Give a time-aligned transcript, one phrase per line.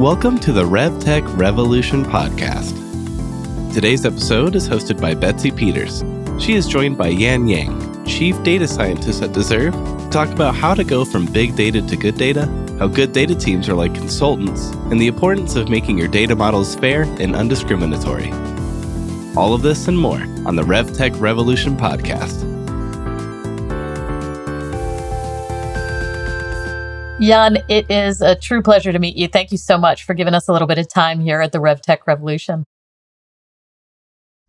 [0.00, 2.74] Welcome to the RevTech Revolution podcast.
[3.72, 6.02] Today's episode is hosted by Betsy Peters.
[6.42, 10.74] She is joined by Yan Yang, Chief Data Scientist at Deserve, to talk about how
[10.74, 12.46] to go from big data to good data,
[12.80, 16.74] how good data teams are like consultants, and the importance of making your data models
[16.74, 18.32] fair and undiscriminatory.
[19.36, 22.42] All of this and more on the RevTech Revolution podcast.
[27.20, 29.28] Yan, it is a true pleasure to meet you.
[29.28, 31.58] Thank you so much for giving us a little bit of time here at the
[31.58, 32.64] RevTech Revolution.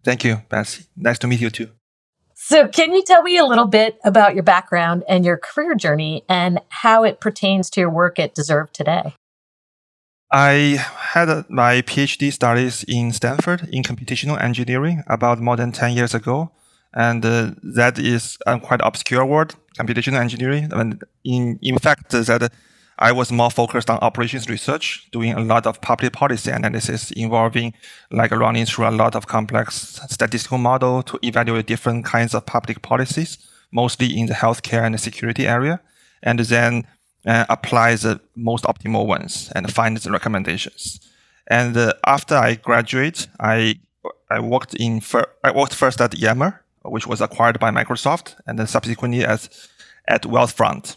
[0.03, 0.85] Thank you, Betsy.
[0.97, 1.69] Nice to meet you too.
[2.33, 6.23] So, can you tell me a little bit about your background and your career journey
[6.27, 9.13] and how it pertains to your work at Deserve today?
[10.31, 16.13] I had my PhD studies in Stanford in computational engineering about more than 10 years
[16.13, 16.51] ago.
[16.95, 20.71] And uh, that is a quite obscure word, computational engineering.
[20.71, 22.51] And in, in fact, that
[22.97, 27.73] I was more focused on operations research, doing a lot of public policy analysis involving
[28.09, 32.81] like running through a lot of complex statistical model to evaluate different kinds of public
[32.81, 33.37] policies,
[33.71, 35.81] mostly in the healthcare and the security area,
[36.23, 36.87] and then
[37.25, 41.01] uh, apply the most optimal ones and find the recommendations.
[41.47, 43.79] And uh, after I graduate, I
[44.29, 48.57] I worked in fir- I worked first at Yammer, which was acquired by Microsoft, and
[48.59, 49.49] then subsequently as
[50.07, 50.95] at Wealthfront.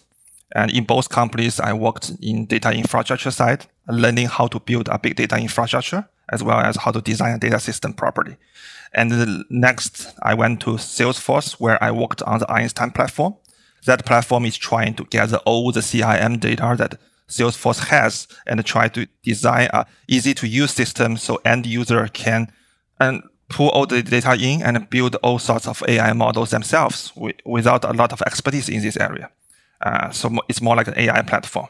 [0.55, 4.98] And in both companies, I worked in data infrastructure side, learning how to build a
[4.98, 8.36] big data infrastructure, as well as how to design a data system properly.
[8.94, 13.36] And next, I went to Salesforce, where I worked on the Einstein platform.
[13.84, 18.89] That platform is trying to gather all the CRM data that Salesforce has and try
[18.89, 22.50] to design a easy to use system so end user can
[22.98, 27.12] and pull all the data in and build all sorts of AI models themselves
[27.44, 29.30] without a lot of expertise in this area.
[29.80, 31.69] Uh, so it's more like an AI platform.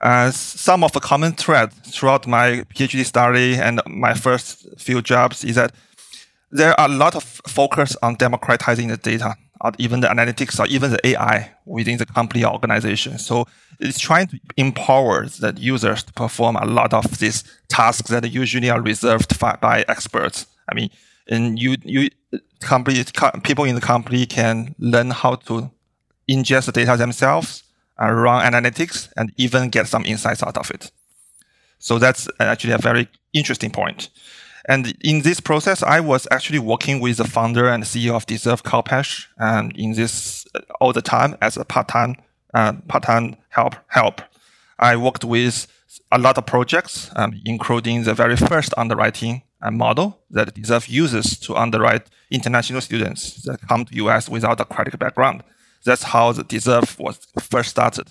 [0.00, 5.44] Uh, some of the common threads throughout my PhD study and my first few jobs
[5.44, 5.72] is that
[6.50, 10.66] there are a lot of focus on democratizing the data, or even the analytics, or
[10.66, 13.16] even the AI within the company or organization.
[13.18, 13.46] So
[13.80, 18.70] it's trying to empower the users to perform a lot of these tasks that usually
[18.70, 20.46] are reserved by experts.
[20.68, 20.90] I mean,
[21.28, 22.10] and you you
[22.60, 23.04] company
[23.42, 25.70] people in the company can learn how to
[26.28, 27.64] ingest the data themselves,
[28.00, 30.90] uh, run analytics, and even get some insights out of it.
[31.78, 34.10] So that's actually a very interesting point.
[34.68, 38.62] And in this process, I was actually working with the founder and CEO of Deserve
[38.62, 42.16] Kalpesh, and in this uh, all the time as a part-time
[42.54, 44.20] uh, part-time help help.
[44.78, 45.66] I worked with
[46.10, 51.56] a lot of projects, um, including the very first underwriting model that Deserve uses to
[51.56, 55.42] underwrite international students that come to US without a credit background.
[55.84, 58.08] That's how the Deserve was first started.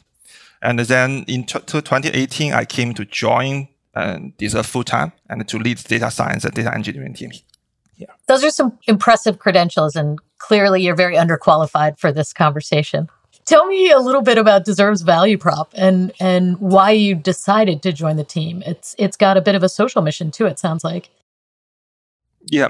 [0.62, 5.58] And then in t- 2018, I came to join uh, Deserve full time and to
[5.58, 7.32] lead data science and data engineering team.
[7.98, 8.08] Yeah.
[8.28, 13.10] Those are some impressive credentials, and clearly you're very underqualified for this conversation.
[13.46, 17.92] Tell me a little bit about Deserve's value prop and and why you decided to
[17.92, 18.64] join the team.
[18.66, 20.46] It's it's got a bit of a social mission too.
[20.46, 21.10] It sounds like.
[22.46, 22.70] Yeah.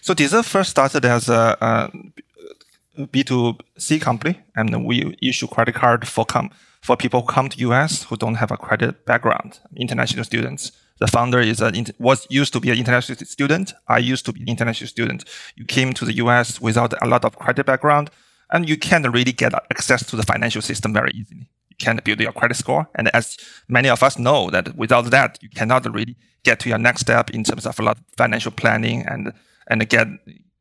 [0.00, 6.24] So Deserve first started as a, a B2C company, and we issue credit card for
[6.24, 10.70] com- for people who come to US who don't have a credit background, international students.
[11.00, 13.72] The founder is a, was used to be an international student.
[13.88, 15.24] I used to be an international student.
[15.56, 18.10] You came to the US without a lot of credit background,
[18.50, 21.48] and you can't really get access to the financial system very easily.
[21.78, 23.36] Can't build your credit score, and as
[23.68, 27.30] many of us know, that without that, you cannot really get to your next step
[27.30, 29.32] in terms of a lot of financial planning and
[29.66, 30.08] and get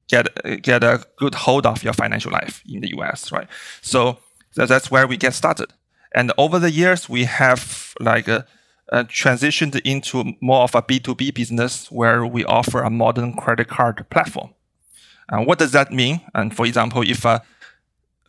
[0.07, 0.28] get
[0.62, 3.47] get a good hold of your financial life in the US, right?
[3.81, 4.18] So
[4.56, 5.74] that's where we get started.
[6.13, 8.45] And over the years, we have like a,
[8.90, 14.06] a transitioned into more of a B2B business where we offer a modern credit card
[14.09, 14.53] platform.
[15.30, 16.22] And what does that mean?
[16.35, 17.41] And for example, if a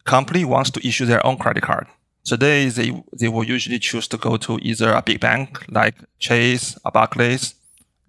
[0.04, 1.86] company wants to issue their own credit card,
[2.24, 6.76] today they, they will usually choose to go to either a big bank like Chase
[6.84, 7.54] or Barclays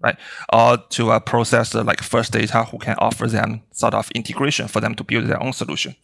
[0.05, 0.17] right?
[0.53, 4.67] Or to uh, a processor like First Data who can offer them sort of integration
[4.67, 5.95] for them to build their own solution.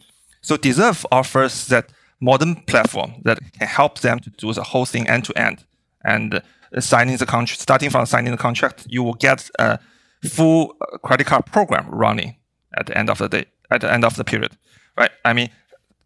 [0.41, 1.89] So Deserve offers that
[2.19, 5.65] modern platform that can help them to do the whole thing end to end.
[6.03, 9.79] And uh, signing the contract, starting from signing the contract, you will get a
[10.27, 12.35] full uh, credit card program running
[12.77, 14.57] at the end of the day, at the end of the period,
[14.97, 15.11] right?
[15.25, 15.49] I mean,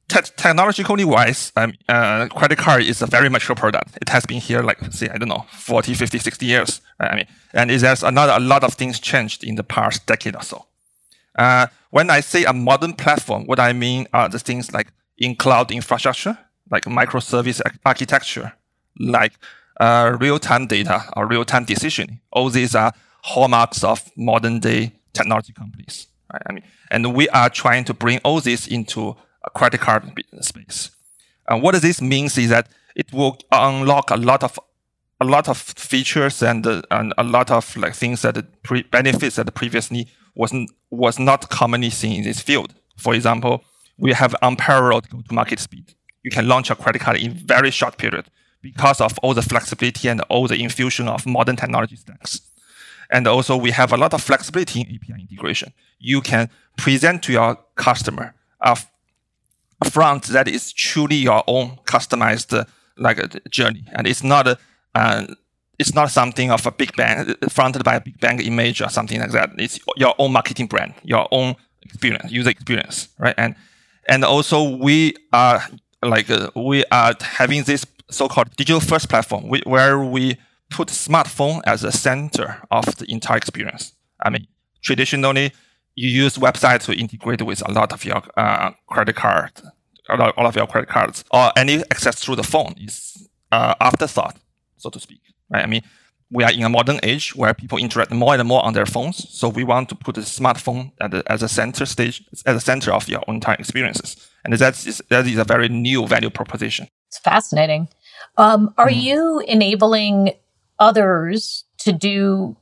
[0.07, 3.97] te- technologically wise, um, uh, credit card is a very mature product.
[4.01, 6.81] It has been here like, say, I don't know, 40, 50, 60 years.
[6.99, 10.43] I mean, and has another, a lot of things changed in the past decade or
[10.43, 10.65] so.
[11.37, 14.87] Uh, when I say a modern platform, what I mean are the things like
[15.17, 16.37] in cloud infrastructure,
[16.71, 18.53] like microservice architecture,
[18.99, 19.33] like
[19.79, 22.21] uh, real-time data or real-time decision.
[22.31, 22.93] All these are
[23.23, 26.07] hallmarks of modern day technology companies.
[26.31, 29.15] I mean, and we are trying to bring all this into
[29.53, 30.03] credit card
[30.41, 30.91] space.
[31.47, 34.59] And what this means is that it will unlock a lot of
[35.21, 39.37] a lot of features and, uh, and a lot of like things that pre- benefits
[39.37, 42.73] that previously wasn't was not commonly seen in this field.
[42.97, 43.63] For example,
[43.97, 45.93] we have unparalleled go-to-market speed.
[46.23, 48.25] You can launch a credit card in very short period
[48.61, 52.41] because of all the flexibility and all the infusion of modern technology stacks.
[53.09, 55.71] And also we have a lot of flexibility in API integration.
[55.99, 58.77] You can present to your customer a,
[59.91, 62.65] front that is truly your own customized
[62.97, 63.83] like a journey.
[63.93, 64.59] And it's not
[64.95, 65.25] uh,
[65.77, 69.19] it's not something of a big bang fronted by a big bang image or something
[69.19, 69.49] like that.
[69.57, 73.35] It's your own marketing brand, your own experience, user experience, right?
[73.37, 73.55] And
[74.07, 75.63] and also we are
[76.01, 80.37] like uh, we are having this so-called digital first platform where we
[80.69, 83.93] put smartphone as a center of the entire experience.
[84.23, 84.47] I mean,
[84.81, 85.51] traditionally,
[85.95, 89.51] you use website to integrate with a lot of your uh, credit card,
[90.09, 94.37] all of your credit cards, or any access through the phone is uh, afterthought,
[94.77, 95.21] so to speak.
[95.49, 95.63] Right?
[95.63, 95.81] I mean,
[96.31, 99.29] we are in a modern age where people interact more and more on their phones.
[99.29, 102.59] So we want to put the smartphone at the, as a center stage, as a
[102.59, 104.17] center of your entire experiences.
[104.43, 106.87] And that is, that is a very new value proposition.
[107.07, 107.87] It's fascinating.
[108.37, 109.01] Um, are mm.
[109.01, 110.33] you enabling
[110.79, 112.55] others to do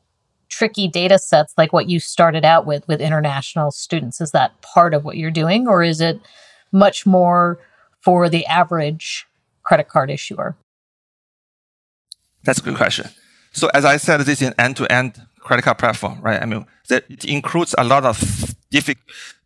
[0.49, 4.21] tricky data sets like what you started out with with international students?
[4.21, 6.19] Is that part of what you're doing, or is it
[6.73, 7.59] much more
[8.01, 9.25] for the average
[9.63, 10.55] credit card issuer?
[12.43, 13.09] That's a good question.
[13.53, 16.41] So as I said, this is an end-to-end credit card platform, right?
[16.41, 18.17] I mean, it includes a lot of
[18.71, 18.97] diffi-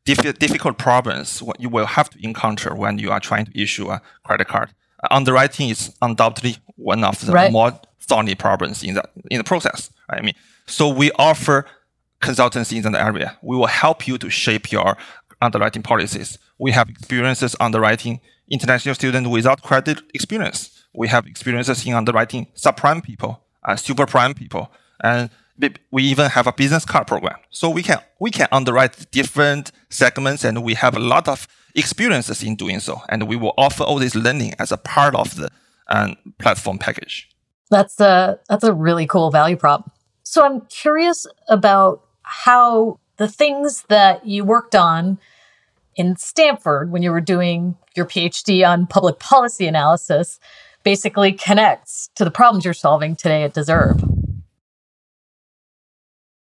[0.05, 3.89] diffi- difficult problems what you will have to encounter when you are trying to issue
[3.89, 4.69] a credit card.
[5.11, 7.51] Underwriting is undoubtedly one of the right.
[7.51, 9.91] more thorny problems in the in the process.
[10.09, 10.21] Right?
[10.21, 10.33] I mean,
[10.65, 11.65] so we offer
[12.21, 13.37] consultancy in the area.
[13.41, 14.97] We will help you to shape your
[15.41, 16.39] underwriting policies.
[16.59, 18.19] We have experiences underwriting
[18.49, 20.85] international students without credit experience.
[20.93, 24.71] We have experiences in underwriting subprime people uh, super prime people,
[25.03, 25.29] and
[25.91, 27.37] we even have a business card program.
[27.49, 32.41] So we can we can underwrite different segments, and we have a lot of experiences
[32.41, 33.01] in doing so.
[33.09, 35.49] And we will offer all this learning as a part of the
[35.89, 37.29] um, platform package.
[37.69, 39.91] That's a that's a really cool value prop.
[40.23, 45.19] So I'm curious about how the things that you worked on
[45.97, 50.39] in Stanford when you were doing your PhD on public policy analysis
[50.83, 54.01] basically connects to the problems you're solving today at Deserve?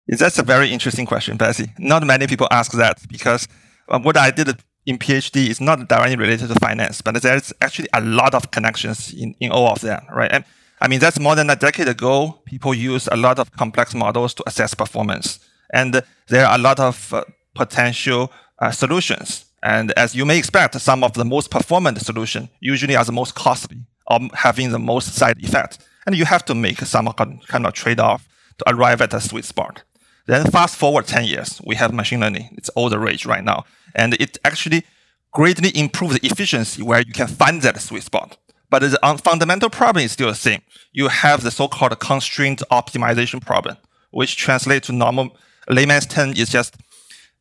[0.09, 1.73] That's a very interesting question, Betsy.
[1.79, 3.47] Not many people ask that because
[3.89, 4.49] um, what I did
[4.87, 9.13] in PhD is not directly related to finance, but there's actually a lot of connections
[9.15, 10.31] in, in all of them, right?
[10.31, 10.45] And
[10.81, 12.41] I mean, that's more than a decade ago.
[12.45, 15.39] People use a lot of complex models to assess performance.
[15.73, 17.25] And there are a lot of uh,
[17.55, 19.47] potential uh, solutions.
[19.63, 23.35] And as you may expect, some of the most performant solutions usually are the most
[23.35, 25.79] costly or having the most side effect.
[26.07, 28.29] And you have to make some kind of trade-off
[28.59, 29.83] to arrive at a sweet spot.
[30.27, 32.55] Then fast forward 10 years, we have machine learning.
[32.57, 33.65] It's all the rage right now.
[33.95, 34.85] And it actually
[35.33, 38.37] greatly improves the efficiency where you can find that sweet spot.
[38.71, 40.63] But the fundamental problem is still the same.
[40.93, 43.77] You have the so-called constraint optimization problem,
[44.11, 45.37] which translates to normal
[45.69, 46.77] layman's term is just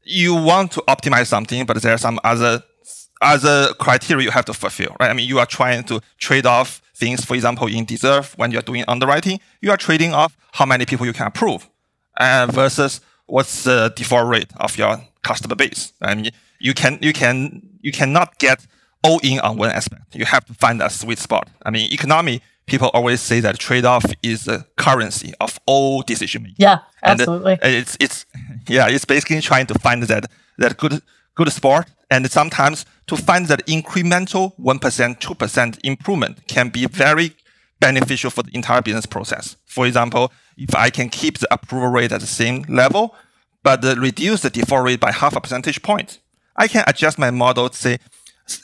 [0.03, 2.63] you want to optimize something, but there are some other
[3.21, 5.09] other criteria you have to fulfill, right?
[5.09, 7.23] I mean, you are trying to trade off things.
[7.23, 11.05] For example, in Deserve, when you're doing underwriting, you are trading off how many people
[11.05, 11.69] you can approve
[12.17, 15.93] uh, versus what's the default rate of your customer base.
[16.01, 18.65] I mean, you can you can you cannot get
[19.03, 20.15] all in on one aspect.
[20.15, 21.49] You have to find a sweet spot.
[21.65, 26.57] I mean, economy people always say that trade-off is the currency of all decision making.
[26.59, 27.59] Yeah, absolutely.
[27.61, 28.25] And it's it's
[28.67, 31.01] yeah, it's basically trying to find that that good
[31.35, 37.33] good spot and sometimes to find that incremental 1%, 2% improvement can be very
[37.79, 39.57] beneficial for the entire business process.
[39.65, 43.15] For example, if I can keep the approval rate at the same level,
[43.63, 46.19] but reduce the default rate by half a percentage point,
[46.55, 47.97] I can adjust my model to say,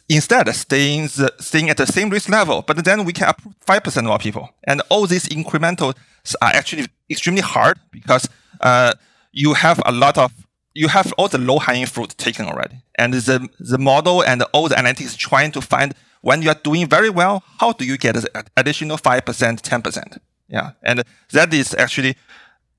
[0.08, 4.06] instead staying, the, staying at the same risk level, but then we can approve 5%
[4.06, 4.50] more people.
[4.66, 5.96] And all these incrementals
[6.42, 8.28] are actually extremely hard because
[8.62, 8.94] uh,
[9.32, 10.32] you have a lot of
[10.76, 12.76] you have all the low hanging fruit taken already.
[12.98, 16.88] And the, the model and all the analytics trying to find when you are doing
[16.88, 18.16] very well, how do you get
[18.56, 20.18] additional 5%, 10%?
[20.48, 20.72] Yeah.
[20.84, 22.16] And that is actually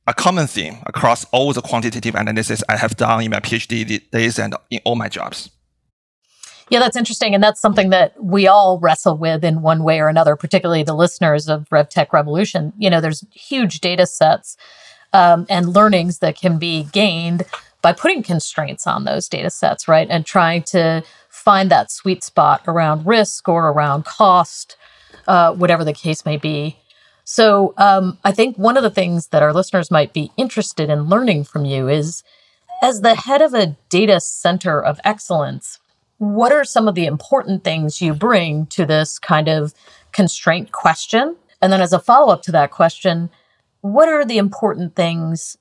[0.06, 4.38] a common theme across all the quantitative analysis I have done in my PhD days
[4.38, 5.50] and in all my jobs.
[6.70, 7.34] Yeah, that's interesting.
[7.34, 10.94] And that's something that we all wrestle with in one way or another, particularly the
[10.94, 12.72] listeners of RevTech Revolution.
[12.78, 14.56] You know, there's huge data sets
[15.12, 17.42] um, and learnings that can be gained
[17.82, 20.06] by putting constraints on those data sets, right?
[20.08, 24.76] And trying to find that sweet spot around risk or around cost,
[25.26, 26.76] uh, whatever the case may be.
[27.24, 31.04] So um, I think one of the things that our listeners might be interested in
[31.04, 32.22] learning from you is
[32.82, 35.78] as the head of a data center of excellence,
[36.20, 39.72] what are some of the important things you bring to this kind of
[40.12, 41.34] constraint question?
[41.62, 43.30] And then as a follow up to that question,
[43.80, 45.56] what are the important things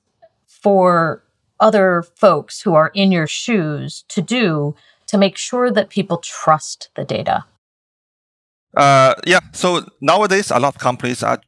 [0.46, 1.24] for
[1.60, 4.74] other folks who are in your shoes to do
[5.06, 7.46] to make sure that people trust the data?
[8.76, 9.40] Uh, yeah.
[9.52, 11.40] So nowadays, a lot of companies are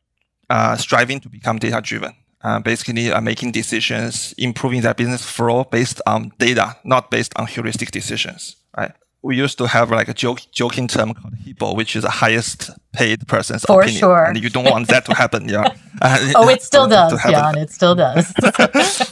[0.48, 2.14] uh, striving to become data driven.
[2.40, 7.46] Uh, basically, are making decisions, improving their business flow based on data, not based on
[7.46, 8.56] heuristic decisions.
[8.74, 8.92] Right?
[9.22, 12.70] We used to have like a joke, joking term called HIPPO, which is the highest
[12.92, 14.24] paid person's For opinion, sure.
[14.24, 15.48] and you don't want that to happen.
[15.48, 15.72] Yeah.
[16.00, 17.12] Uh, Oh, it still does.
[17.22, 17.56] John.
[17.56, 18.32] It still does.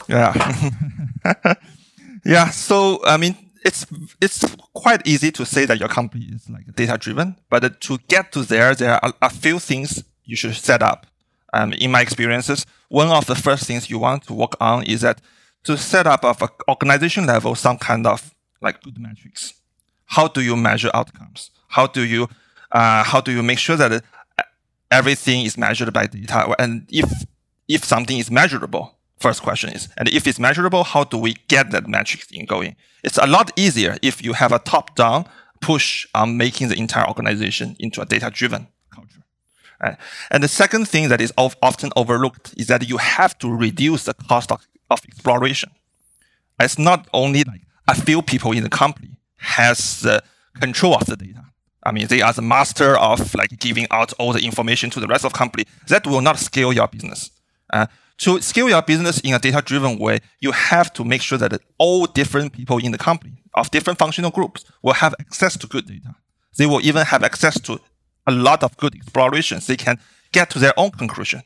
[0.09, 0.33] Yeah.
[2.25, 2.51] yeah.
[2.51, 3.87] So, I mean, it's,
[4.21, 8.33] it's quite easy to say that your company is like data driven, but to get
[8.33, 11.07] to there, there are a few things you should set up.
[11.53, 15.01] Um, in my experiences, one of the first things you want to work on is
[15.01, 15.21] that
[15.65, 19.55] to set up of an organization level some kind of like good metrics.
[20.11, 21.51] How do you measure outcomes?
[21.69, 22.29] How do you
[22.73, 24.43] uh, how do you make sure that uh,
[24.91, 26.55] everything is measured by data?
[26.59, 27.09] And if
[27.69, 31.71] if something is measurable, first question is, and if it's measurable, how do we get
[31.71, 32.75] that metric in going?
[33.05, 35.27] It's a lot easier if you have a top-down
[35.61, 39.23] push on making the entire organization into a data-driven culture.
[39.81, 39.97] Right?
[40.33, 44.05] And the second thing that is of- often overlooked is that you have to reduce
[44.05, 45.71] the cost of, of exploration.
[46.59, 49.10] It's not only like a few people in the company
[49.41, 50.23] has the
[50.61, 51.45] control of the data.
[51.83, 55.07] I mean, they are the master of like giving out all the information to the
[55.07, 55.65] rest of the company.
[55.89, 57.31] That will not scale your business.
[57.73, 57.87] Uh,
[58.19, 62.05] to scale your business in a data-driven way, you have to make sure that all
[62.05, 66.15] different people in the company of different functional groups will have access to good data.
[66.59, 67.81] They will even have access to
[68.27, 69.67] a lot of good explorations.
[69.67, 69.99] They can
[70.33, 71.43] get to their own conclusion.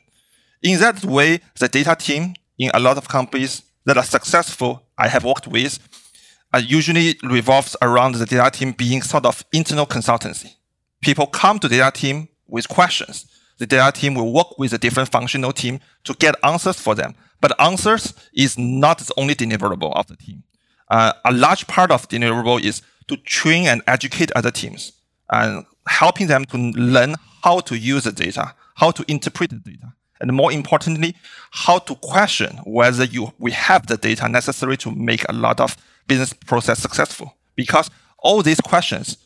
[0.63, 5.09] In that way, the data team in a lot of companies that are successful I
[5.09, 5.79] have worked with
[6.59, 10.55] usually revolves around the data team being sort of internal consultancy.
[11.01, 13.27] People come to data team with questions.
[13.59, 17.15] The data team will work with a different functional team to get answers for them.
[17.41, 20.43] But answers is not the only deliverable of the team.
[20.89, 24.93] Uh, a large part of deliverable is to train and educate other teams
[25.31, 29.93] and helping them to learn how to use the data, how to interpret the data,
[30.21, 31.15] and more importantly,
[31.51, 35.77] how to question whether you we have the data necessary to make a lot of
[36.07, 37.37] business process successful.
[37.57, 39.17] Because all these questions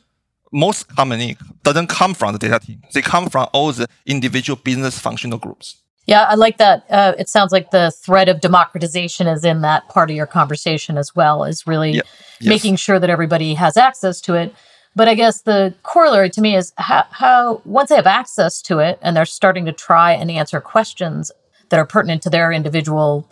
[0.53, 2.83] most commonly doesn't come from the data team.
[2.93, 5.77] They come from all the individual business functional groups.
[6.07, 6.87] Yeah, I like that.
[6.89, 10.97] Uh, it sounds like the thread of democratization is in that part of your conversation
[10.97, 12.03] as well, is really Yeah.
[12.41, 12.49] Yes.
[12.49, 14.55] making sure that everybody has access to it.
[14.97, 18.79] But I guess the corollary to me is how, how once they have access to
[18.79, 21.31] it and they're starting to try and answer questions
[21.69, 23.31] that are pertinent to their individual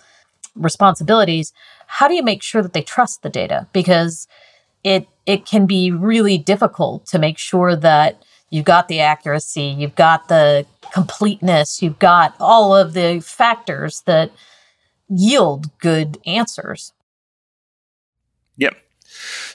[0.55, 1.53] responsibilities,
[1.87, 3.67] how do you make sure that they trust the data?
[3.73, 4.27] Because
[4.85, 9.97] it it can be really difficult to make sure that you've got the accuracy, you've
[9.97, 14.31] got the completeness, you've got all of the factors that
[15.09, 16.93] yield good answers.
[18.57, 18.77] Yep.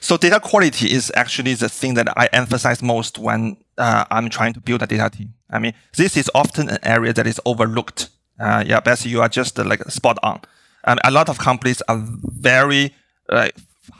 [0.00, 4.52] So data quality is actually the thing that I emphasize most when uh, I'm trying
[4.54, 5.34] to build a data team.
[5.50, 8.08] I mean, this is often an area that is overlooked.
[8.38, 10.40] Uh, yeah, Betsy, you are just uh, like spot on.
[10.84, 12.92] Um, a lot of companies are very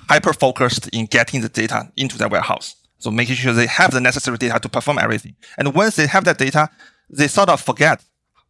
[0.08, 2.76] hyper focused in getting the data into their warehouse.
[2.98, 5.34] So making sure they have the necessary data to perform everything.
[5.58, 6.70] And once they have that data,
[7.10, 8.04] they sort of forget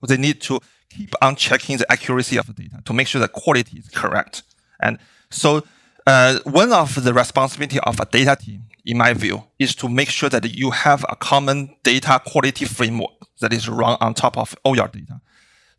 [0.06, 0.58] they need to
[0.90, 4.42] keep on checking the accuracy of the data to make sure the quality is correct.
[4.80, 4.98] And
[5.30, 5.62] so
[6.06, 10.08] uh, one of the responsibility of a data team, in my view, is to make
[10.08, 14.56] sure that you have a common data quality framework that is run on top of
[14.64, 15.20] all your data.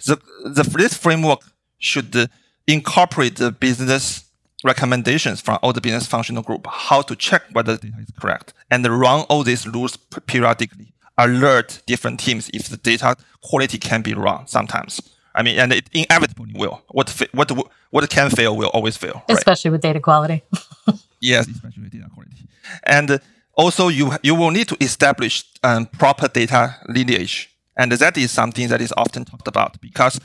[0.06, 1.42] The, the this framework
[1.78, 2.30] should
[2.68, 4.26] incorporate the business
[4.64, 8.54] recommendations from all the business functional group, how to check whether the data is correct,
[8.72, 10.94] and run all these rules periodically.
[11.18, 15.00] Alert different teams if the data quality can be wrong sometimes.
[15.36, 16.82] I mean, and it inevitably will.
[16.90, 17.52] What what
[17.92, 19.24] what can fail will always fail.
[19.30, 19.38] right?
[19.38, 20.44] especially with data quality.
[21.22, 22.36] Yes, especially with data quality.
[22.84, 23.22] And
[23.56, 28.68] also, you you will need to establish um, proper data lineage, and that is something
[28.68, 30.20] that is often talked about because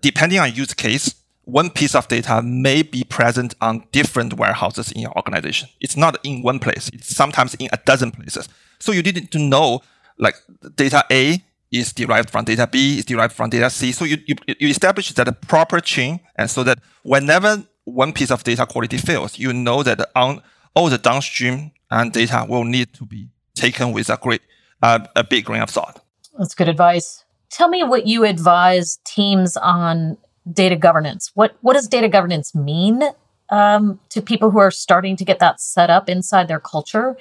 [0.00, 5.02] depending on use case, one piece of data may be present on different warehouses in
[5.02, 5.68] your organization.
[5.80, 6.90] It's not in one place.
[6.92, 8.48] It's sometimes in a dozen places.
[8.78, 9.82] So you need to know
[10.18, 10.36] like
[10.76, 13.92] data A is derived from data B, is derived from data C.
[13.92, 16.20] So you, you, you establish that proper chain.
[16.36, 20.42] And so that whenever one piece of data quality fails, you know that on
[20.74, 24.40] all the downstream and data will need to be taken with a great,
[24.82, 26.00] uh, a big grain of salt.
[26.38, 27.24] That's good advice.
[27.50, 30.16] Tell me what you advise teams on
[30.50, 31.30] data governance.
[31.34, 33.02] What what does data governance mean
[33.50, 37.16] um, to people who are starting to get that set up inside their culture?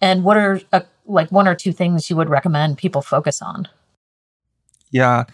[0.00, 3.68] And what are uh, like one or two things you would recommend people focus on?
[4.90, 5.24] Yeah,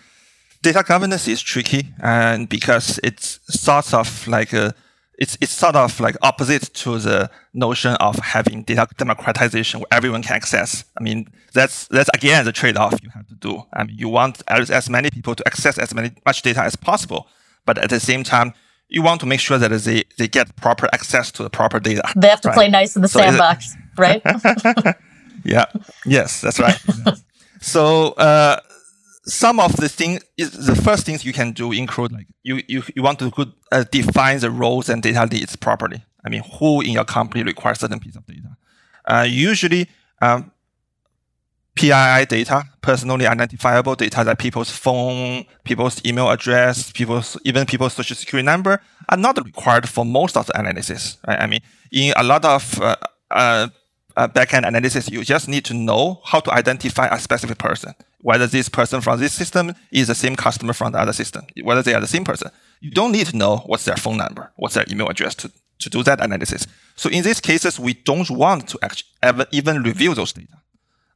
[0.62, 4.74] data governance is tricky, and because it's sort of like a
[5.18, 10.22] it's it's sort of like opposite to the notion of having data democratization where everyone
[10.22, 10.84] can access.
[10.98, 13.64] I mean, that's that's again the trade-off you have to do.
[13.72, 16.76] I mean, you want as, as many people to access as many much data as
[16.76, 17.26] possible,
[17.66, 18.54] but at the same time,
[18.88, 22.02] you want to make sure that they, they get proper access to the proper data.
[22.16, 22.54] They have to right?
[22.54, 24.22] play nice in the so sandbox, right?
[25.44, 25.64] yeah.
[26.06, 26.80] Yes, that's right.
[27.60, 28.60] so uh,
[29.28, 33.02] some of the things, the first things you can do include like you you, you
[33.02, 36.02] want to good, uh, define the roles and data needs properly.
[36.24, 38.56] I mean, who in your company requires certain piece of data.
[39.04, 39.88] Uh, usually,
[40.20, 40.50] um,
[41.78, 48.16] PII data, personally identifiable data, like people's phone, people's email address, people's even people's social
[48.16, 51.18] security number, are not required for most of the analysis.
[51.26, 51.40] Right?
[51.40, 51.60] I mean,
[51.92, 52.96] in a lot of uh,
[53.30, 53.68] uh,
[54.16, 58.46] uh, backend analysis, you just need to know how to identify a specific person, whether
[58.46, 61.94] this person from this system is the same customer from the other system, whether they
[61.94, 62.50] are the same person.
[62.80, 65.90] You don't need to know what's their phone number, what's their email address to, to
[65.90, 66.66] do that analysis.
[66.96, 70.58] So in these cases, we don't want to actually ever even review those data.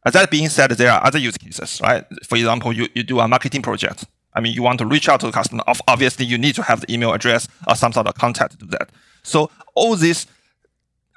[0.05, 2.05] That being said, there are other use cases, right?
[2.27, 4.05] For example, you, you do a marketing project.
[4.35, 5.63] I mean, you want to reach out to the customer.
[5.87, 8.67] Obviously, you need to have the email address or some sort of contact to do
[8.67, 8.91] that.
[9.23, 10.27] So all these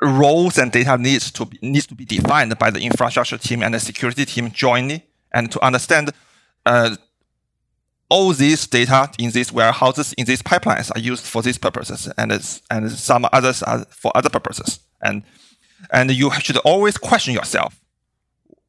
[0.01, 3.73] roles and data needs to be, needs to be defined by the infrastructure team and
[3.73, 5.03] the security team jointly,
[5.35, 6.11] and to understand
[6.65, 6.95] uh,
[8.09, 12.31] all these data in these warehouses in these pipelines are used for these purposes, and
[12.71, 14.79] and some others are for other purposes.
[15.03, 15.23] And
[15.91, 17.79] and you should always question yourself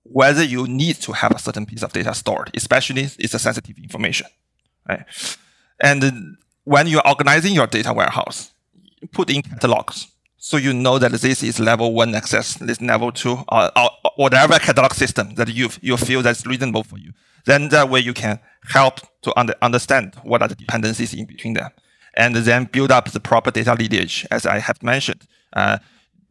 [0.03, 3.39] whether you need to have a certain piece of data stored, especially if it's a
[3.39, 4.27] sensitive information.
[4.89, 5.05] Right?
[5.81, 8.53] And when you're organizing your data warehouse,
[9.13, 13.37] put in catalogs so you know that this is level one access, this level two,
[13.49, 17.13] or, or whatever catalog system that you you feel that's reasonable for you.
[17.45, 21.55] Then that way you can help to under, understand what are the dependencies in between
[21.55, 21.71] them,
[22.15, 25.27] and then build up the proper data lineage, as I have mentioned.
[25.53, 25.79] Uh,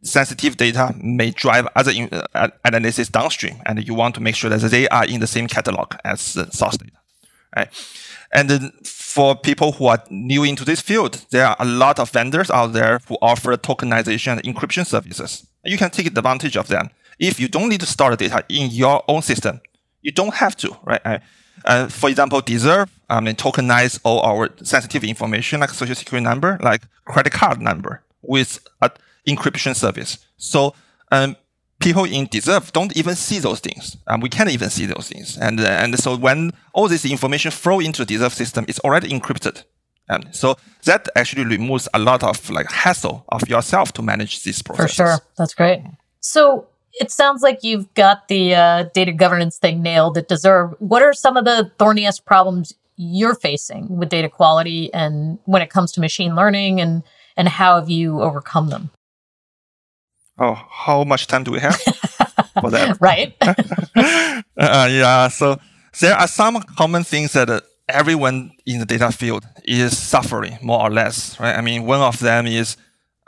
[0.02, 4.50] sensitive data may drive other in, uh, analysis downstream, and you want to make sure
[4.50, 6.96] that they are in the same catalog as the source data.
[7.56, 7.68] Right?
[8.32, 12.50] And for people who are new into this field, there are a lot of vendors
[12.50, 15.46] out there who offer tokenization and encryption services.
[15.64, 16.90] You can take advantage of them.
[17.18, 19.60] If you don't need to store the data in your own system,
[20.02, 21.22] you don't have to, right?
[21.64, 26.82] Uh, for example, Deserve um, tokenize all our sensitive information like social security number, like
[27.04, 28.90] credit card number with an
[29.26, 30.18] encryption service.
[30.36, 30.74] So
[31.10, 31.36] um,
[31.78, 33.96] people in Deserve don't even see those things.
[34.06, 35.36] Um, we can't even see those things.
[35.38, 39.08] And, uh, and so when all this information flow into the Deserve system, it's already
[39.08, 39.64] encrypted.
[40.08, 44.44] And um, so that actually removes a lot of like hassle of yourself to manage
[44.44, 44.90] this process.
[44.90, 45.18] For sure.
[45.36, 45.82] That's great.
[46.20, 46.68] So
[47.00, 50.74] it sounds like you've got the uh, data governance thing nailed at Deserve.
[50.78, 55.70] What are some of the thorniest problems you're facing with data quality and when it
[55.70, 57.02] comes to machine learning and,
[57.36, 58.90] and how have you overcome them?
[60.38, 61.76] oh, how much time do we have
[62.60, 62.96] for that?
[63.00, 63.34] right.
[63.40, 64.42] uh,
[64.90, 65.28] yeah.
[65.28, 65.58] So
[66.00, 70.82] there are some common things that uh, everyone in the data field is suffering more
[70.82, 71.56] or less, right?
[71.56, 72.76] I mean, one of them is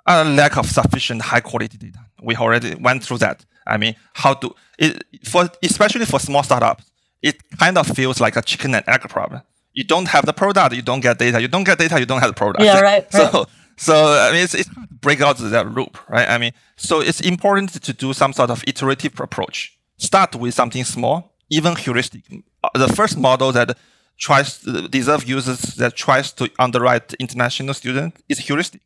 [0.07, 1.99] a lack of sufficient high quality data.
[2.23, 3.45] We already went through that.
[3.69, 6.91] I mean, how to, it, for, especially for small startups,
[7.23, 9.43] it kind of feels like a chicken and egg problem.
[9.73, 11.41] You don't have the product, you don't get data.
[11.41, 12.65] You don't get data, you don't have the product.
[12.65, 13.11] Yeah, right.
[13.13, 13.47] so, right.
[13.77, 16.29] so I mean, it's, it's break out that loop, right?
[16.29, 19.79] I mean, so it's important to do some sort of iterative approach.
[19.99, 22.23] Start with something small, even heuristic.
[22.63, 23.77] Uh, the first model that
[24.19, 28.81] tries to deserve users that tries to underwrite international students is heuristic.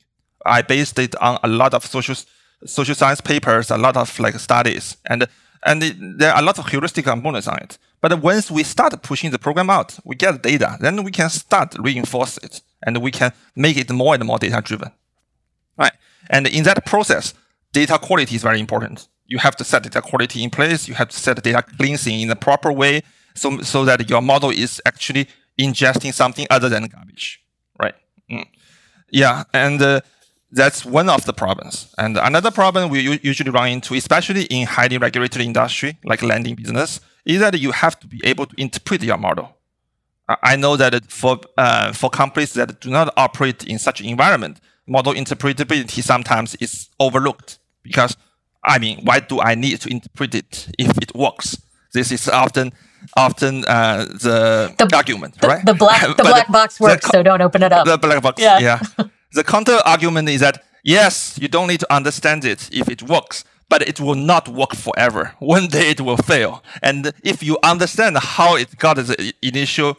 [0.45, 2.17] I based it on a lot of social
[2.67, 5.27] social science papers, a lot of like studies, and
[5.65, 7.79] and it, there are a lot of heuristic components on it.
[8.01, 11.77] But once we start pushing the program out, we get data, then we can start
[11.79, 14.91] reinforce it, and we can make it more and more data driven,
[15.79, 15.93] right?
[16.31, 17.35] And in that process,
[17.73, 19.09] data quality is very important.
[19.27, 20.89] You have to set data quality in place.
[20.89, 23.03] You have to set data cleansing in the proper way
[23.35, 27.41] so, so that your model is actually ingesting something other than garbage,
[27.81, 27.95] right?
[28.31, 28.47] Mm.
[29.11, 30.01] Yeah, and uh,
[30.53, 31.93] that's one of the problems.
[31.99, 37.01] And another problem we usually run into, especially in highly regulated industry like lending business,
[37.25, 39.57] is that you have to be able to interpret your model.
[40.43, 44.61] I know that for uh, for companies that do not operate in such an environment,
[44.87, 48.17] model interpretability sometimes is overlooked because
[48.63, 51.61] I mean, why do I need to interpret it if it works?
[51.93, 52.73] This is often
[53.17, 55.67] often uh, the, the, argument, the, right?
[55.67, 57.87] The black the black box works, so don't open it up.
[57.87, 58.59] The black box, yeah.
[58.59, 58.81] yeah.
[59.33, 63.45] the counter argument is that yes, you don't need to understand it if it works,
[63.69, 65.35] but it will not work forever.
[65.39, 69.97] One day it will fail, and if you understand how it got the initial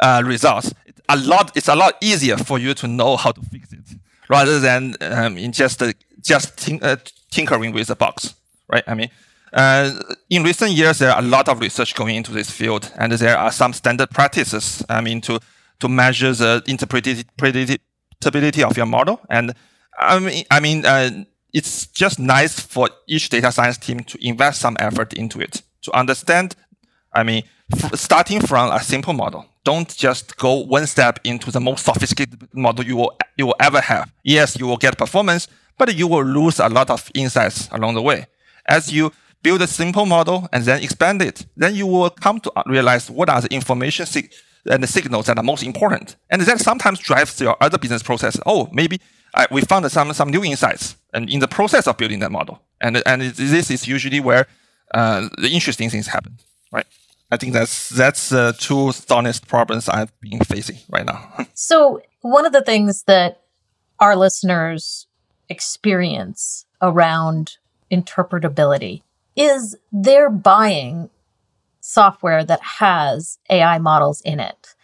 [0.00, 0.72] uh, results,
[1.08, 3.80] a lot it's a lot easier for you to know how to fix it
[4.28, 5.92] rather than um, in just uh,
[6.22, 6.96] just uh,
[7.30, 8.34] tinkering with the box,
[8.68, 8.84] right?
[8.86, 9.10] I mean,
[9.52, 9.92] uh,
[10.30, 13.36] in recent years, there are a lot of research going into this field, and there
[13.36, 14.84] are some standard practices.
[14.88, 15.40] I mean, to
[15.80, 16.62] to measure the
[18.22, 19.54] interpretability of your model, and
[19.98, 24.60] I mean, I mean, uh, it's just nice for each data science team to invest
[24.60, 26.56] some effort into it to understand.
[27.12, 31.60] I mean, f- starting from a simple model, don't just go one step into the
[31.60, 34.10] most sophisticated model you will you will ever have.
[34.24, 38.02] Yes, you will get performance, but you will lose a lot of insights along the
[38.02, 38.26] way.
[38.66, 42.52] As you build a simple model and then expand it, then you will come to
[42.66, 44.06] realize what are the information
[44.70, 46.16] and the signals that are most important.
[46.30, 48.38] And that sometimes drives your other business process.
[48.46, 49.00] Oh, maybe
[49.34, 52.62] I, we found some, some new insights and in the process of building that model.
[52.80, 54.46] And, and this is usually where
[54.94, 56.38] uh, the interesting things happen,
[56.70, 56.86] right?
[57.30, 61.32] I think that's that's uh, two honest problems I've been facing right now.
[61.54, 63.40] so one of the things that
[63.98, 65.06] our listeners
[65.48, 67.56] experience around
[67.90, 69.02] interpretability
[69.34, 71.08] is they're buying
[71.92, 74.74] software that has AI models in it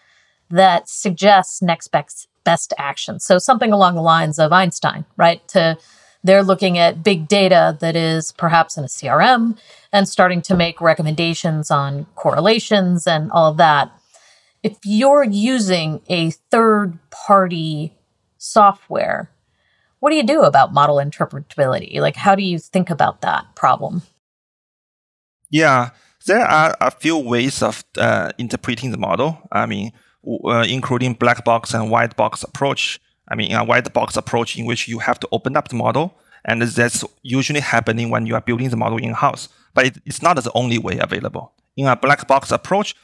[0.51, 3.21] that suggests next best, best action.
[3.21, 5.47] So something along the lines of Einstein, right?
[5.49, 5.79] To
[6.25, 9.57] they're looking at big data that is perhaps in a CRM
[9.92, 13.90] and starting to make recommendations on correlations and all of that.
[14.62, 17.94] If you're using a third party
[18.37, 19.31] software,
[20.01, 22.01] what do you do about model interpretability?
[22.01, 24.03] Like, how do you think about that problem?
[25.51, 25.90] Yeah,
[26.26, 29.38] there are a few ways of uh, interpreting the model.
[29.52, 29.92] I mean,
[30.26, 33.00] uh, including black box and white box approach.
[33.28, 36.18] I mean, a white box approach in which you have to open up the model,
[36.44, 39.48] and that's usually happening when you are building the model in house.
[39.74, 41.52] But it, it's not the only way available.
[41.76, 42.94] In a black box approach,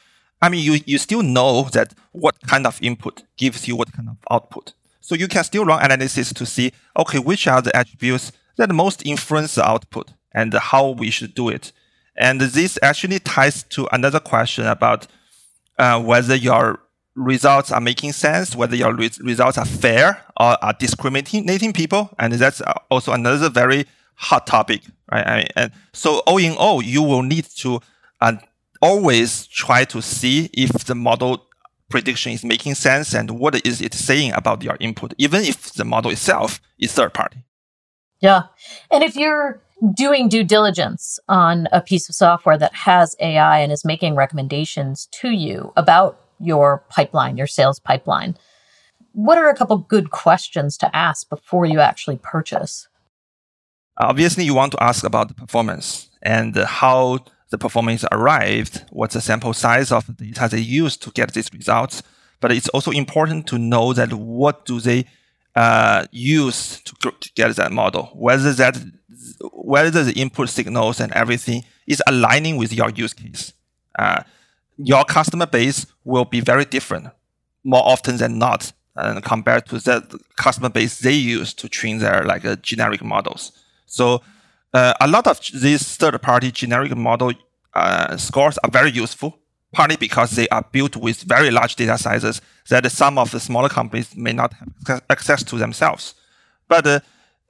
[0.41, 4.09] I mean, you, you still know that what kind of input gives you what kind
[4.09, 4.73] of output.
[5.01, 9.05] So you can still run analysis to see, okay, which are the attributes that most
[9.07, 11.73] influence the output and how we should do it.
[12.17, 15.07] And this actually ties to another question about
[15.79, 16.81] uh, whether your
[17.17, 22.11] results are making sense, whether your re- results are fair or are discriminating people.
[22.19, 25.27] And that's also another very hot topic, right?
[25.27, 27.81] I mean, and so all in all, you will need to
[28.21, 28.37] uh,
[28.81, 31.47] always try to see if the model
[31.89, 35.85] prediction is making sense and what is it saying about your input, even if the
[35.85, 37.45] model itself is third party.
[38.21, 38.45] Yeah.
[38.91, 39.61] And if you're
[39.93, 45.07] doing due diligence on a piece of software that has AI and is making recommendations
[45.13, 48.37] to you about your pipeline, your sales pipeline,
[49.13, 52.89] what are a couple good questions to ask before you actually purchase?
[53.99, 59.21] Obviously, you want to ask about the performance and how the performance arrived, what's the
[59.21, 62.03] sample size of the data they used to get these results.
[62.41, 65.07] But it's also important to know that what do they
[65.55, 68.77] uh, use to, to get that model, whether that
[69.53, 73.53] whether the input signals and everything is aligning with your use case.
[73.99, 74.23] Uh,
[74.77, 77.09] your customer base will be very different
[77.63, 82.25] more often than not and compared to the customer base they use to train their
[82.25, 83.53] like uh, generic models.
[83.87, 84.23] So
[84.73, 87.33] uh, a lot of these third-party generic model
[87.75, 89.39] uh, scores are very useful,
[89.73, 93.69] partly because they are built with very large data sizes that some of the smaller
[93.69, 94.53] companies may not
[94.87, 96.15] have access to themselves.
[96.69, 97.05] But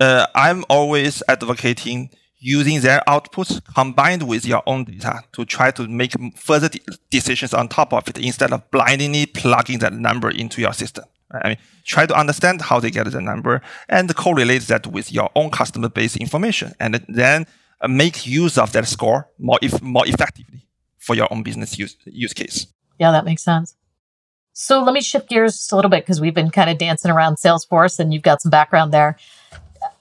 [0.05, 5.89] uh, I'm always advocating using their outputs combined with your own data to try to
[5.89, 10.61] make further de- decisions on top of it instead of blindly plugging that number into
[10.61, 11.05] your system.
[11.33, 15.31] I mean, try to understand how they get the number and correlate that with your
[15.35, 17.47] own customer base information, and then
[17.81, 20.67] uh, make use of that score more if, more effectively
[20.99, 22.67] for your own business use use case.
[23.01, 23.75] Yeah, that makes sense.
[24.53, 27.37] So let me shift gears a little bit because we've been kind of dancing around
[27.37, 29.17] Salesforce, and you've got some background there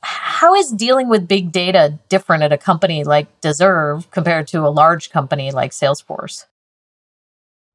[0.04, 4.70] how is dealing with big data different at a company like Deserve compared to a
[4.70, 6.46] large company like Salesforce?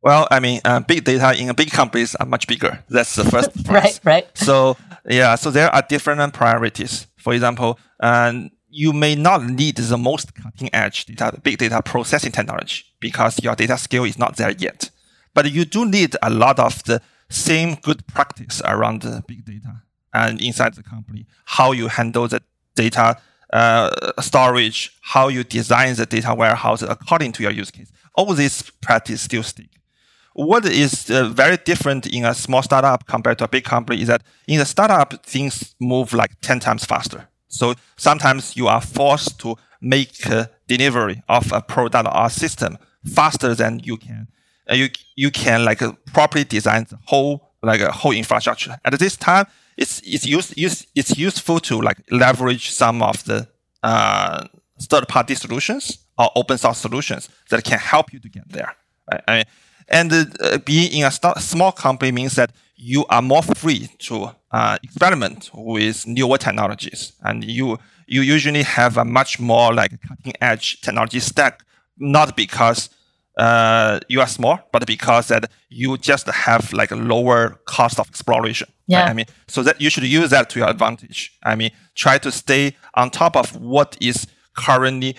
[0.02, 2.84] Well, I mean, uh, big data in a big companies are much bigger.
[2.88, 3.50] That's the first.
[3.68, 4.28] right, right.
[4.34, 4.76] So
[5.08, 7.06] yeah, so there are different priorities.
[7.16, 12.30] For example, um, you may not need the most cutting edge data, big data processing
[12.30, 14.90] technology because your data scale is not there yet.
[15.34, 19.82] But you do need a lot of the same good practice around the big data
[20.12, 22.42] and inside the company, how you handle the
[22.74, 23.16] data
[23.52, 23.90] uh,
[24.20, 27.90] storage, how you design the data warehouse according to your use case.
[28.14, 29.70] All these practice still stick.
[30.34, 34.08] What is uh, very different in a small startup compared to a big company is
[34.08, 37.28] that in a startup, things move like 10 times faster.
[37.48, 40.22] So sometimes you are forced to make
[40.66, 44.28] delivery of a product or system faster than you can.
[44.70, 48.76] Uh, you you can like uh, properly design the whole like a whole infrastructure.
[48.84, 49.46] At this time,
[49.78, 53.48] it's it's use, use it's useful to like leverage some of the
[53.82, 54.44] uh,
[54.82, 58.74] third party solutions or open source solutions that can help you to get there.
[59.10, 59.22] Right?
[59.28, 59.44] I mean,
[59.88, 64.30] and uh, being in a st- small company means that you are more free to
[64.50, 70.32] uh, experiment with newer technologies, and you you usually have a much more like cutting
[70.40, 71.62] edge technology stack,
[71.98, 72.90] not because
[73.38, 78.08] uh, you are small, but because that you just have like a lower cost of
[78.08, 78.68] exploration.
[78.86, 79.02] Yeah.
[79.02, 79.10] Right?
[79.10, 81.38] I mean, so that you should use that to your advantage.
[81.42, 85.14] I mean, try to stay on top of what is currently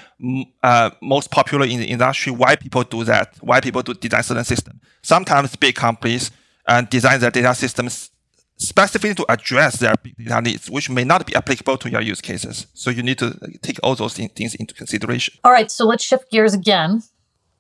[0.64, 2.32] uh, most popular in the industry.
[2.32, 3.38] Why people do that?
[3.40, 4.82] Why people do design certain system?
[5.02, 6.32] Sometimes big companies
[6.68, 8.12] uh, design their data systems
[8.58, 12.20] specifically to address their big data needs, which may not be applicable to your use
[12.20, 12.68] cases.
[12.74, 15.36] So you need to take all those things into consideration.
[15.46, 17.04] All right, so let's shift gears again.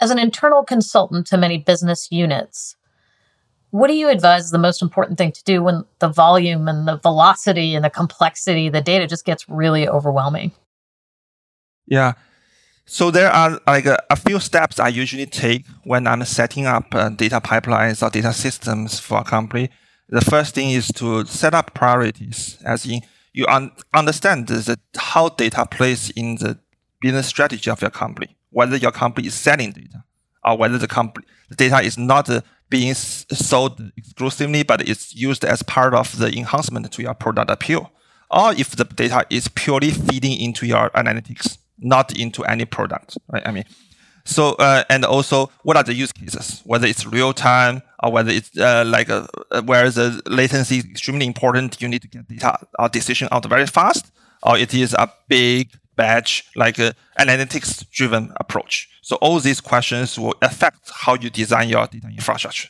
[0.02, 2.76] As an internal consultant to many business units,
[3.72, 6.88] what do you advise is the most important thing to do when the volume and
[6.88, 10.52] the velocity and the complexity, the data just gets really overwhelming?
[11.86, 12.14] Yeah.
[12.86, 16.96] So there are like a, a, few steps I usually take when I'm setting up
[16.96, 19.70] uh, data pipelines or data systems for a company.
[20.08, 25.30] The first thing is to set up priorities, as in you un- understand the, how
[25.30, 26.58] data plays in the
[27.00, 30.04] business strategy of your company, whether your company is selling data
[30.44, 35.44] or whether the company the data is not uh, being sold exclusively, but it's used
[35.44, 37.92] as part of the enhancement to your product appeal,
[38.30, 43.42] or if the data is purely feeding into your analytics not into any product, right?
[43.48, 43.64] I mean,
[44.26, 46.62] so uh, and also what are the use cases?
[46.66, 50.86] Whether it's real time or whether it's uh, like a, uh, where the latency is
[50.86, 54.12] extremely important, you need to get data or decision out very fast,
[54.44, 58.88] or it is a big batch like a analytics driven approach.
[59.02, 62.70] So all these questions will affect how you design your data infrastructure.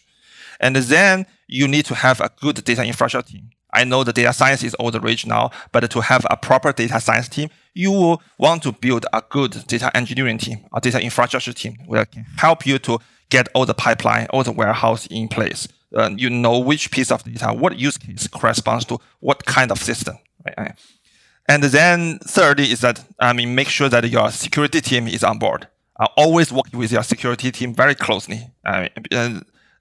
[0.59, 3.51] And then you need to have a good data infrastructure team.
[3.71, 6.71] I know the data science is all the rage now, but to have a proper
[6.73, 10.99] data science team, you will want to build a good data engineering team, a data
[10.99, 12.97] infrastructure team that can help you to
[13.29, 15.67] get all the pipeline, all the warehouse in place.
[15.95, 19.77] Uh, you know which piece of data, what use case corresponds to what kind of
[19.77, 20.17] system.
[20.57, 20.73] Right?
[21.49, 25.39] And then thirdly is that, I mean, make sure that your security team is on
[25.39, 25.67] board.
[26.15, 28.51] Always work with your security team very closely.
[28.63, 28.87] Uh,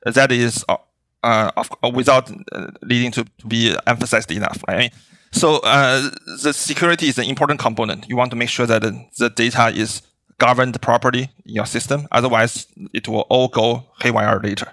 [0.05, 0.79] that is uh,
[1.23, 4.63] uh, uh, without uh, needing to, be emphasized enough.
[4.67, 4.93] Right?
[5.31, 6.11] So uh,
[6.43, 8.09] the security is an important component.
[8.09, 8.83] You want to make sure that
[9.19, 10.03] the data is
[10.39, 12.09] governed properly in your system.
[12.13, 14.73] Otherwise, it will all go haywire later.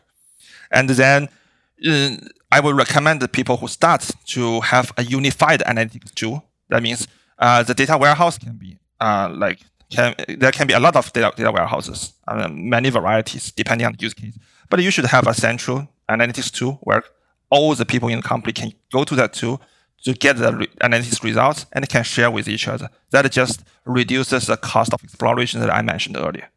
[0.71, 1.29] And then
[1.87, 2.17] uh,
[2.51, 6.45] I would recommend the people who start to have a unified analytics tool.
[6.69, 7.07] That means
[7.39, 11.31] uh, the data warehouse can be like can, there can be a lot of data,
[11.35, 12.13] data warehouses,
[12.49, 14.37] many varieties depending on the use case.
[14.69, 17.03] But you should have a central analytics tool where
[17.49, 19.61] all the people in the company can go to that tool
[20.03, 22.89] to get the re- analytics results and can share with each other.
[23.11, 26.49] That just reduces the cost of exploration that I mentioned earlier.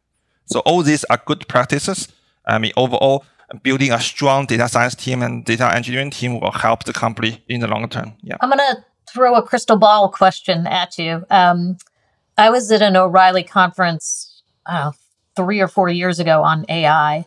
[0.45, 2.07] So all these are good practices.
[2.45, 3.25] I mean, overall,
[3.63, 7.61] building a strong data science team and data engineering team will help the company in
[7.61, 8.13] the long term.
[8.21, 8.37] Yeah.
[8.41, 11.25] I'm to throw a crystal ball question at you.
[11.29, 11.77] Um,
[12.37, 14.91] I was at an O'Reilly conference uh,
[15.35, 17.25] three or four years ago on AI,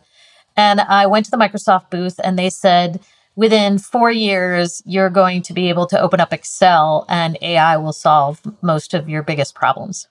[0.55, 2.99] and I went to the Microsoft booth and they said,
[3.35, 7.93] within four years, you're going to be able to open up Excel and AI will
[7.93, 10.07] solve most of your biggest problems.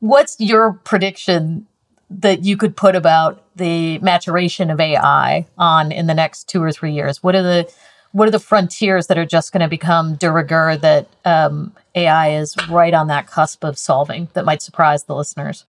[0.00, 1.66] What's your prediction
[2.10, 6.70] that you could put about the maturation of AI on in the next two or
[6.70, 7.22] three years?
[7.22, 7.72] What are the
[8.16, 12.30] what are the frontiers that are just going to become de rigueur that um, AI
[12.30, 15.66] is right on that cusp of solving that might surprise the listeners?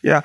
[0.00, 0.20] Yeah.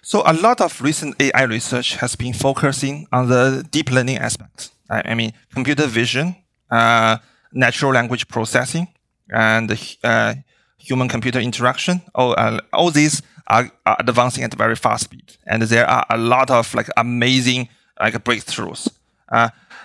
[0.00, 4.70] So a lot of recent AI research has been focusing on the deep learning aspects.
[4.88, 6.34] I mean, computer vision,
[6.70, 7.18] uh,
[7.52, 8.88] natural language processing,
[9.28, 9.70] and
[10.02, 10.34] uh,
[10.78, 12.00] human-computer interaction.
[12.14, 16.16] All, uh, all these are, are advancing at very fast speed, and there are a
[16.16, 17.68] lot of like amazing
[18.00, 18.88] like breakthroughs.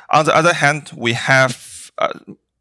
[0.10, 2.13] On the other hand, we have uh,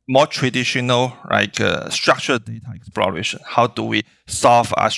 [0.09, 3.41] more traditional like uh, structured data exploration.
[3.47, 4.91] How do we solve a,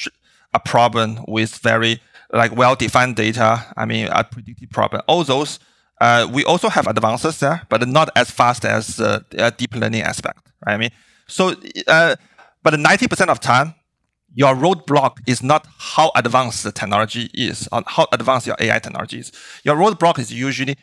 [0.55, 2.01] a problem with very
[2.33, 3.67] like well-defined data?
[3.77, 5.03] I mean, a predictive problem.
[5.07, 5.59] All those
[6.01, 9.21] uh, we also have advances there, but not as fast as uh,
[9.57, 10.41] deep learning aspect.
[10.67, 10.75] Right?
[10.75, 10.91] I mean,
[11.27, 11.55] so
[11.87, 12.17] uh,
[12.63, 13.75] but 90% of time,
[14.35, 19.21] your roadblock is not how advanced the technology is or how advanced your AI technology
[19.21, 19.33] is.
[19.65, 20.77] Your roadblock is usually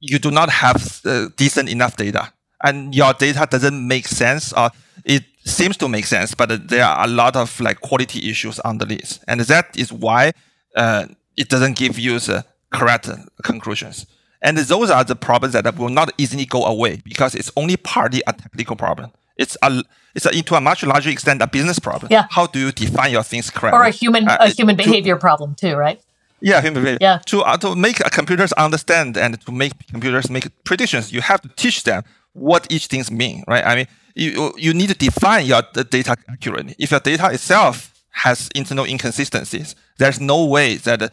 [0.00, 4.70] you do not have uh, decent enough data and your data doesn't make sense or
[5.04, 9.22] it seems to make sense, but there are a lot of like quality issues underneath.
[9.28, 10.32] And that is why
[10.74, 13.08] uh, it doesn't give you the correct
[13.42, 14.06] conclusions.
[14.40, 18.22] And those are the problems that will not easily go away because it's only partly
[18.26, 19.10] a technical problem.
[19.36, 19.82] It's a
[20.14, 22.12] it's a, to a much larger extent a business problem.
[22.12, 22.26] Yeah.
[22.30, 23.78] How do you define your things correctly?
[23.78, 26.00] Or a human uh, a human behavior to, problem too, right?
[26.44, 26.98] Yeah, human behavior.
[27.00, 27.18] Yeah.
[27.26, 31.48] To uh, to make computers understand and to make computers make predictions, you have to
[31.56, 32.02] teach them
[32.34, 33.64] what each things mean, right?
[33.64, 36.74] I mean, you you need to define your data accurately.
[36.78, 41.12] If your data itself has internal inconsistencies, there's no way that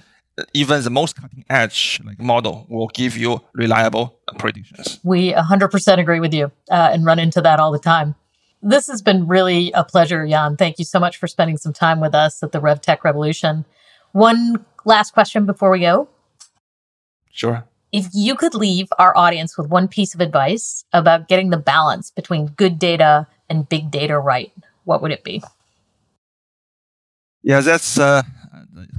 [0.54, 5.00] even the most cutting edge like model will give you reliable predictions.
[5.04, 8.16] We 100% agree with you uh, and run into that all the time.
[8.62, 10.56] This has been really a pleasure, Yan.
[10.58, 13.66] Thank you so much for spending some time with us at the RevTech Revolution.
[14.12, 16.10] One last question before we go.
[17.32, 17.66] Sure.
[17.92, 22.10] If you could leave our audience with one piece of advice about getting the balance
[22.10, 24.52] between good data and big data right,
[24.86, 25.44] what would it be?
[27.44, 28.22] Yeah, that's uh,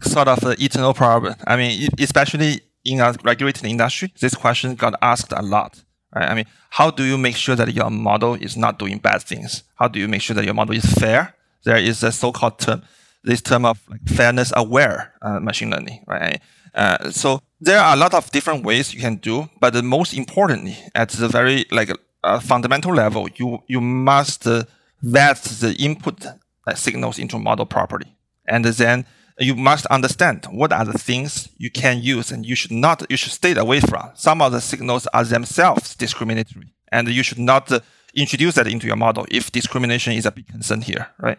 [0.02, 1.34] sort of an eternal problem.
[1.46, 5.82] I mean, especially in a regulated industry, this question got asked a lot.
[6.14, 6.28] Right?
[6.28, 9.62] I mean, how do you make sure that your model is not doing bad things?
[9.76, 11.34] How do you make sure that your model is fair?
[11.64, 12.82] There is a so-called term,
[13.24, 16.40] this term of like fairness aware uh, machine learning, right?
[16.74, 20.14] Uh, so there are a lot of different ways you can do, but the most
[20.14, 21.90] importantly, at the very like
[22.24, 24.64] uh, fundamental level, you you must uh,
[25.02, 26.26] vet the input
[26.74, 29.04] signals into model properly, and then
[29.38, 33.16] you must understand what are the things you can use and you should not, you
[33.16, 34.10] should stay away from.
[34.14, 37.80] Some of the signals are themselves discriminatory and you should not uh,
[38.14, 41.38] introduce that into your model if discrimination is a big concern here, right?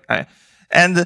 [0.71, 1.05] And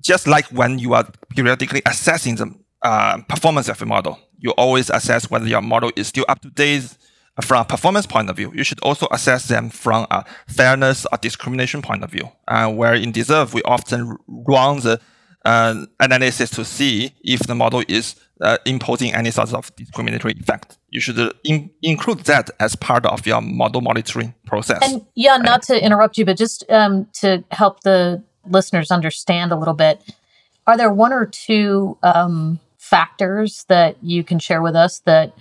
[0.00, 4.90] just like when you are periodically assessing the uh, performance of a model, you always
[4.90, 6.96] assess whether your model is still up to date
[7.42, 8.52] from a performance point of view.
[8.54, 12.30] You should also assess them from a fairness or discrimination point of view.
[12.46, 15.00] Uh, where in Deserve, we often run the
[15.44, 20.78] uh, analysis to see if the model is uh, imposing any sort of discriminatory effect.
[20.90, 24.78] You should uh, in- include that as part of your model monitoring process.
[24.82, 29.56] And yeah, not to interrupt you, but just um, to help the listeners understand a
[29.56, 30.02] little bit,
[30.66, 35.34] are there one or two um, factors that you can share with us that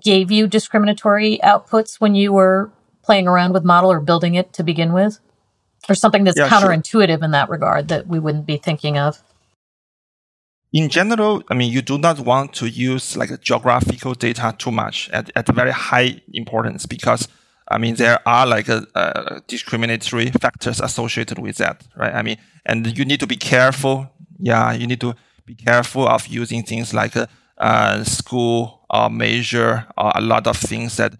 [0.00, 2.70] gave you discriminatory outputs when you were
[3.02, 5.18] playing around with model or building it to begin with?
[5.88, 7.24] Or something that's yeah, counterintuitive sure.
[7.24, 9.20] in that regard that we wouldn't be thinking of?
[10.72, 15.10] in general, I mean, you do not want to use like geographical data too much
[15.10, 17.28] at, at very high importance because
[17.72, 22.14] I mean, there are like a, a discriminatory factors associated with that, right?
[22.14, 24.10] I mean, and you need to be careful.
[24.38, 25.14] Yeah, you need to
[25.46, 30.56] be careful of using things like a, a school or major or a lot of
[30.56, 31.14] things that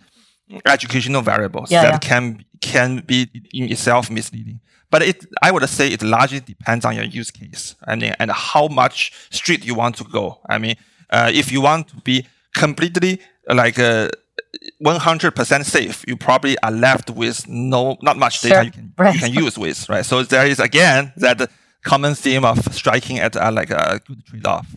[0.66, 1.98] educational variables yeah, that yeah.
[1.98, 4.60] can can be in itself misleading.
[4.90, 8.68] But it, I would say it largely depends on your use case and, and how
[8.68, 10.38] much street you want to go.
[10.48, 10.76] I mean,
[11.08, 14.10] uh, if you want to be completely like uh,
[14.85, 18.62] 100% safe, you probably are left with no, not much data sure.
[18.64, 19.14] you, can, right.
[19.14, 20.05] you can use with, right?
[20.05, 21.51] So there is again that
[21.83, 24.75] common theme of striking at uh, like a good trade-off.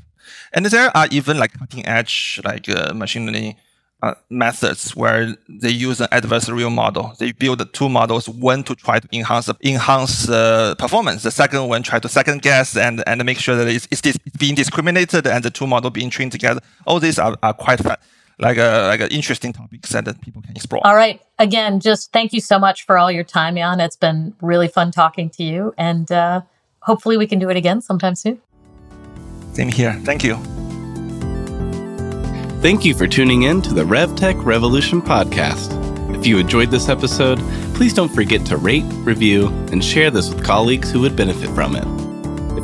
[0.54, 3.56] And there are even like cutting edge like uh, machine learning
[4.02, 7.14] uh, methods where they use an adversarial model.
[7.20, 11.84] They build two models, one to try to enhance enhance uh, performance, the second one
[11.84, 15.50] try to second guess and, and make sure that it's, it's being discriminated and the
[15.50, 16.62] two models being trained together.
[16.86, 17.82] All these are, are quite
[18.40, 20.86] like a, like an interesting topics that people can explore.
[20.86, 21.22] All right.
[21.40, 23.80] Again, just thank you so much for all your time, Yan.
[23.80, 26.42] It's been really fun talking to you, and uh,
[26.82, 28.42] hopefully we can do it again sometime soon.
[29.54, 29.94] Same here.
[30.04, 30.36] Thank you.
[32.62, 35.82] Thank you for tuning in to the RevTech Revolution podcast.
[36.18, 37.40] If you enjoyed this episode,
[37.76, 41.76] please don't forget to rate, review, and share this with colleagues who would benefit from
[41.76, 42.15] it.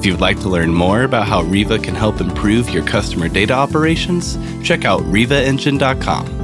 [0.01, 3.29] If you would like to learn more about how Riva can help improve your customer
[3.29, 6.40] data operations, check out rivaengine.com.